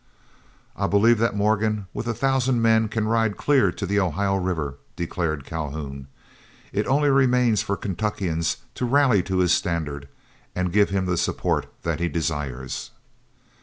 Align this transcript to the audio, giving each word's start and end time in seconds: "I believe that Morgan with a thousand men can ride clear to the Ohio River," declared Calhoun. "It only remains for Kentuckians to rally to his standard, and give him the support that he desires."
"I 0.75 0.87
believe 0.87 1.19
that 1.19 1.35
Morgan 1.35 1.85
with 1.93 2.07
a 2.07 2.15
thousand 2.15 2.59
men 2.59 2.87
can 2.87 3.07
ride 3.07 3.37
clear 3.37 3.71
to 3.73 3.85
the 3.85 3.99
Ohio 3.99 4.35
River," 4.37 4.79
declared 4.95 5.45
Calhoun. 5.45 6.07
"It 6.73 6.87
only 6.87 7.09
remains 7.11 7.61
for 7.61 7.77
Kentuckians 7.77 8.57
to 8.73 8.85
rally 8.85 9.21
to 9.21 9.37
his 9.37 9.51
standard, 9.53 10.07
and 10.55 10.73
give 10.73 10.89
him 10.89 11.05
the 11.05 11.17
support 11.17 11.67
that 11.83 11.99
he 11.99 12.09
desires." 12.09 12.89